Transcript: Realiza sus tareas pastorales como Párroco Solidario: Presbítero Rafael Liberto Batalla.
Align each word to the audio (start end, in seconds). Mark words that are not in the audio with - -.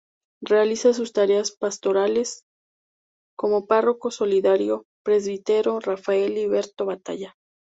Realiza 0.41 0.95
sus 0.95 1.13
tareas 1.13 1.51
pastorales 1.51 2.43
como 3.37 3.67
Párroco 3.67 4.09
Solidario: 4.09 4.87
Presbítero 5.05 5.79
Rafael 5.79 6.33
Liberto 6.33 6.87
Batalla. 6.87 7.35